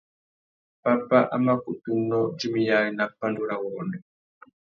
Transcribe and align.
Pápá 0.83 1.19
a 1.33 1.35
má 1.45 1.53
kutu 1.63 1.89
nnô, 1.99 2.19
djumiyari 2.37 2.91
nà 2.97 3.05
pandúrâwurrôndô. 3.19 3.97